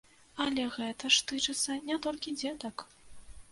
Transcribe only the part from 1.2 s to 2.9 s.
тычыцца не толькі дзетак!